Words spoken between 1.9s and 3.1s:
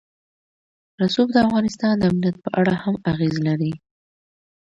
د امنیت په اړه هم